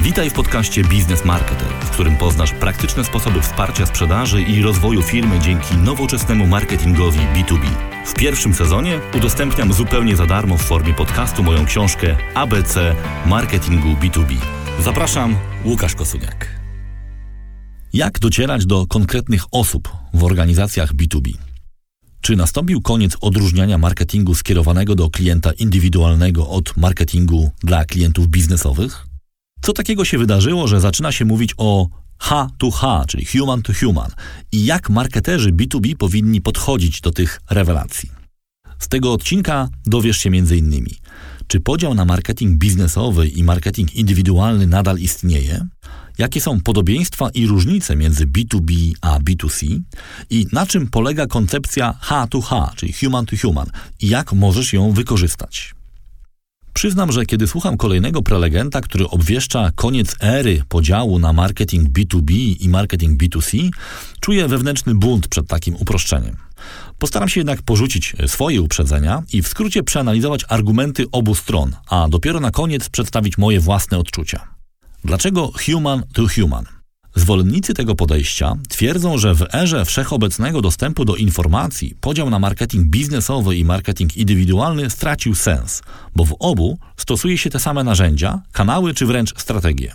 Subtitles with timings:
[0.00, 5.38] Witaj w podcaście Biznes Marketer, w którym poznasz praktyczne sposoby wsparcia sprzedaży i rozwoju firmy
[5.38, 7.66] dzięki nowoczesnemu marketingowi B2B.
[8.06, 14.36] W pierwszym sezonie udostępniam zupełnie za darmo w formie podcastu moją książkę ABC Marketingu B2B.
[14.80, 16.60] Zapraszam, Łukasz Kosuniak.
[17.92, 21.32] Jak docierać do konkretnych osób w organizacjach B2B?
[22.20, 29.07] Czy nastąpił koniec odróżniania marketingu skierowanego do klienta indywidualnego od marketingu dla klientów biznesowych?
[29.62, 33.72] Co takiego się wydarzyło, że zaczyna się mówić o H to H, czyli human to
[33.72, 34.10] human
[34.52, 38.10] i jak marketerzy B2B powinni podchodzić do tych rewelacji?
[38.78, 40.86] Z tego odcinka dowiesz się m.in.
[41.46, 45.66] czy podział na marketing biznesowy i marketing indywidualny nadal istnieje,
[46.18, 49.80] jakie są podobieństwa i różnice między B2B a B2C
[50.30, 53.66] i na czym polega koncepcja H to H, czyli human to human
[54.00, 55.77] i jak możesz ją wykorzystać.
[56.78, 62.68] Przyznam, że kiedy słucham kolejnego prelegenta, który obwieszcza koniec ery podziału na marketing B2B i
[62.68, 63.70] marketing B2C,
[64.20, 66.36] czuję wewnętrzny bunt przed takim uproszczeniem.
[66.98, 72.40] Postaram się jednak porzucić swoje uprzedzenia i w skrócie przeanalizować argumenty obu stron, a dopiero
[72.40, 74.48] na koniec przedstawić moje własne odczucia.
[75.04, 76.77] Dlaczego human to human?
[77.14, 83.56] Zwolennicy tego podejścia twierdzą, że w erze wszechobecnego dostępu do informacji podział na marketing biznesowy
[83.56, 85.82] i marketing indywidualny stracił sens,
[86.16, 89.94] bo w obu stosuje się te same narzędzia, kanały czy wręcz strategie.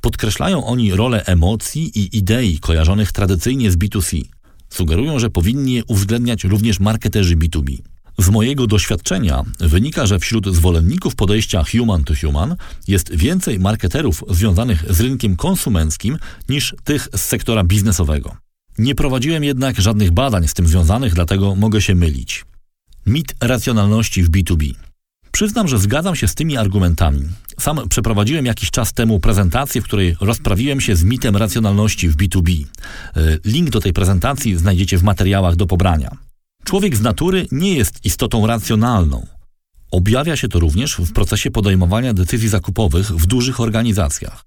[0.00, 4.22] Podkreślają oni rolę emocji i idei kojarzonych tradycyjnie z B2C.
[4.68, 7.78] Sugerują, że powinni je uwzględniać również marketerzy B2B.
[8.18, 12.56] Z mojego doświadczenia wynika, że wśród zwolenników podejścia human to human
[12.88, 18.36] jest więcej marketerów związanych z rynkiem konsumenckim niż tych z sektora biznesowego.
[18.78, 22.44] Nie prowadziłem jednak żadnych badań z tym związanych, dlatego mogę się mylić.
[23.06, 24.74] Mit racjonalności w B2B.
[25.32, 27.22] Przyznam, że zgadzam się z tymi argumentami.
[27.60, 32.64] Sam przeprowadziłem jakiś czas temu prezentację, w której rozprawiłem się z mitem racjonalności w B2B.
[33.16, 36.25] E, link do tej prezentacji znajdziecie w materiałach do pobrania.
[36.66, 39.26] Człowiek z natury nie jest istotą racjonalną.
[39.90, 44.44] Objawia się to również w procesie podejmowania decyzji zakupowych w dużych organizacjach.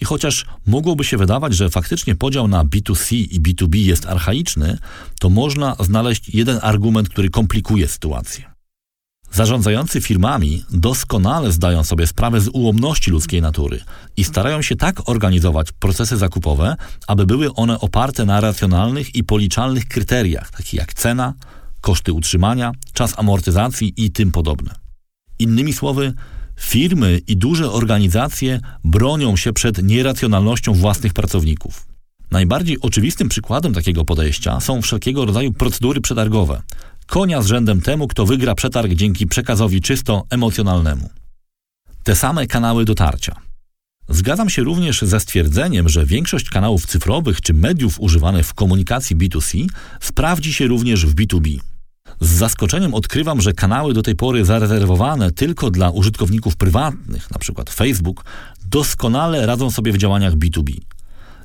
[0.00, 4.78] I chociaż mogłoby się wydawać, że faktycznie podział na B2C i B2B jest archaiczny,
[5.20, 8.57] to można znaleźć jeden argument, który komplikuje sytuację.
[9.32, 13.80] Zarządzający firmami doskonale zdają sobie sprawę z ułomności ludzkiej natury
[14.16, 19.88] i starają się tak organizować procesy zakupowe, aby były one oparte na racjonalnych i policzalnych
[19.88, 21.34] kryteriach, takich jak cena,
[21.80, 24.74] koszty utrzymania, czas amortyzacji i tym podobne.
[25.38, 26.12] Innymi słowy,
[26.60, 31.86] firmy i duże organizacje bronią się przed nieracjonalnością własnych pracowników.
[32.30, 36.62] Najbardziej oczywistym przykładem takiego podejścia są wszelkiego rodzaju procedury przetargowe,
[37.08, 41.10] konia z rzędem temu, kto wygra przetarg dzięki przekazowi czysto emocjonalnemu.
[42.02, 43.36] Te same kanały dotarcia.
[44.08, 49.66] Zgadzam się również ze stwierdzeniem, że większość kanałów cyfrowych czy mediów używanych w komunikacji B2C
[50.00, 51.58] sprawdzi się również w B2B.
[52.20, 57.62] Z zaskoczeniem odkrywam, że kanały do tej pory zarezerwowane tylko dla użytkowników prywatnych, np.
[57.70, 58.24] Facebook,
[58.66, 60.76] doskonale radzą sobie w działaniach B2B.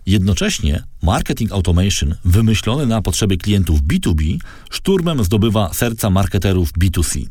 [0.06, 4.38] Jednocześnie marketing automation wymyślony na potrzeby klientów B2B
[4.72, 7.26] szturmem zdobywa serca marketerów B2C.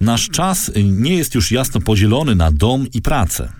[0.00, 3.52] Nasz czas nie jest już jasno podzielony na dom i pracę.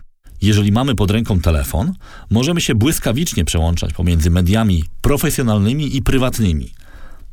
[0.43, 1.93] Jeżeli mamy pod ręką telefon,
[2.31, 6.71] możemy się błyskawicznie przełączać pomiędzy mediami profesjonalnymi i prywatnymi,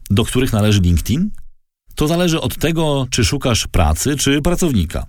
[0.09, 1.29] do których należy LinkedIn.
[1.95, 5.05] To zależy od tego, czy szukasz pracy, czy pracownika.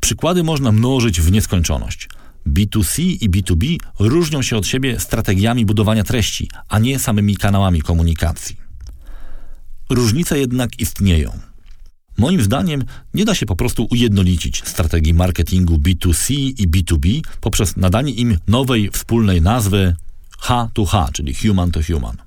[0.00, 2.08] Przykłady można mnożyć w nieskończoność.
[2.46, 8.56] B2C i B2B różnią się od siebie strategiami budowania treści, a nie samymi kanałami komunikacji.
[9.90, 11.38] Różnice jednak istnieją.
[12.18, 18.12] Moim zdaniem nie da się po prostu ujednolicić strategii marketingu B2C i B2B poprzez nadanie
[18.12, 19.96] im nowej wspólnej nazwy
[20.38, 22.21] H to H, czyli human to human.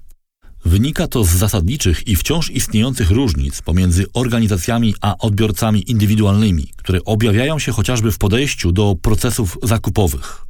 [0.66, 7.60] Wynika to z zasadniczych i wciąż istniejących różnic pomiędzy organizacjami a odbiorcami indywidualnymi, które objawiają
[7.60, 10.46] się chociażby w podejściu do procesów zakupowych.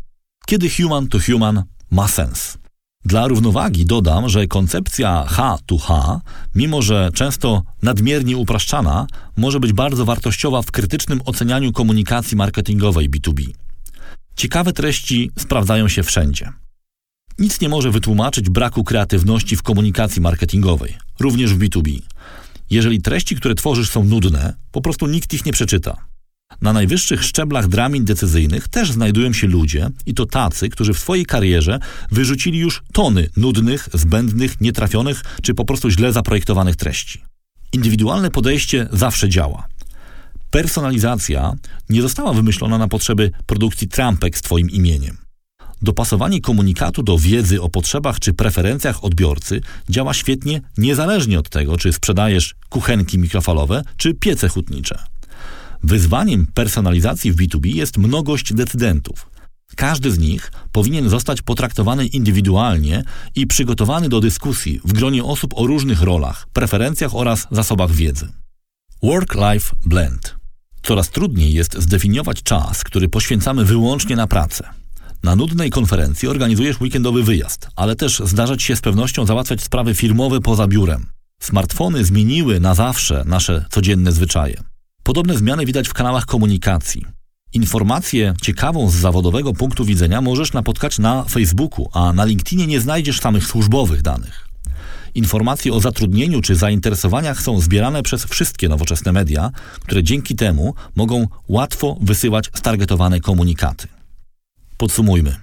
[0.46, 2.58] Kiedy human to human ma sens?
[3.06, 6.22] Dla równowagi dodam, że koncepcja H to H,
[6.56, 9.08] mimo że często nadmiernie upraszczana,
[9.38, 13.44] może być bardzo wartościowa w krytycznym ocenianiu komunikacji marketingowej B2B.
[14.36, 16.65] Ciekawe treści sprawdzają się wszędzie.
[17.40, 22.00] Nic nie może wytłumaczyć braku kreatywności w komunikacji marketingowej, również w B2B.
[22.70, 25.98] Jeżeli treści, które tworzysz są nudne, po prostu nikt ich nie przeczyta.
[26.62, 31.26] Na najwyższych szczeblach dramin decyzyjnych też znajdują się ludzie, i to tacy, którzy w swojej
[31.26, 31.80] karierze
[32.12, 37.22] wyrzucili już tony nudnych, zbędnych, nietrafionych czy po prostu źle zaprojektowanych treści.
[37.74, 39.68] Indywidualne podejście zawsze działa.
[40.50, 41.54] Personalizacja
[41.90, 45.25] nie została wymyślona na potrzeby produkcji trampek z Twoim imieniem.
[45.82, 51.94] Dopasowanie komunikatu do wiedzy o potrzebach czy preferencjach odbiorcy działa świetnie niezależnie od tego, czy
[51.94, 55.04] sprzedajesz kuchenki mikrofalowe czy piece hutnicze.
[55.84, 59.30] Wyzwaniem personalizacji w B2B jest mnogość decydentów.
[59.76, 63.04] Każdy z nich powinien zostać potraktowany indywidualnie
[63.36, 68.32] i przygotowany do dyskusji w gronie osób o różnych rolach, preferencjach oraz zasobach wiedzy.
[69.04, 70.36] Work-life blend.
[70.84, 74.70] Coraz trudniej jest zdefiniować czas, który poświęcamy wyłącznie na pracę.
[75.24, 80.42] Na nudnej konferencji organizujesz weekendowy wyjazd, ale też zdarzać się z pewnością załatwiać sprawy firmowe
[80.42, 81.06] poza biurem.
[81.40, 84.64] Smartfony zmieniły na zawsze nasze codzienne zwyczaje.
[85.04, 87.06] Podobne zmiany widać w kanałach komunikacji.
[87.54, 93.20] Informację ciekawą z zawodowego punktu widzenia możesz napotkać na Facebooku, a na LinkedInie nie znajdziesz
[93.20, 94.48] samych służbowych danych.
[95.16, 99.52] Informacje o zatrudnieniu czy zainteresowaniach są zbierane przez wszystkie nowoczesne media,
[99.82, 103.88] które dzięki temu mogą łatwo wysyłać stargetowane komunikaty.
[104.78, 105.36] Podsumujmy.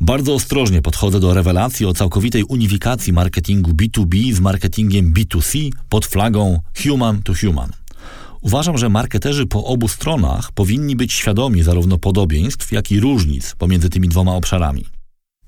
[0.00, 6.60] Bardzo ostrożnie podchodzę do rewelacji o całkowitej unifikacji marketingu B2B z marketingiem B2C pod flagą
[6.82, 7.70] human to human.
[8.40, 13.88] Uważam, że marketerzy po obu stronach powinni być świadomi zarówno podobieństw, jak i różnic pomiędzy
[13.88, 14.84] tymi dwoma obszarami.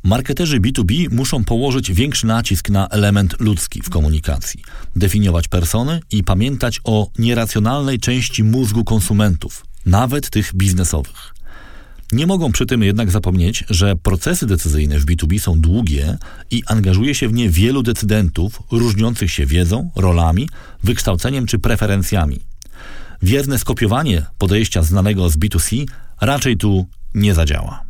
[0.02, 4.62] Marketerzy B2B muszą położyć większy nacisk na element ludzki w komunikacji,
[4.96, 11.39] definiować persony i pamiętać o nieracjonalnej części mózgu konsumentów, nawet tych biznesowych.
[12.12, 16.18] Nie mogą przy tym jednak zapomnieć, że procesy decyzyjne w B2B są długie
[16.50, 20.48] i angażuje się w nie wielu decydentów różniących się wiedzą, rolami,
[20.84, 22.40] wykształceniem czy preferencjami.
[23.22, 25.86] Wierne skopiowanie podejścia znanego z B2C
[26.20, 27.89] raczej tu nie zadziała.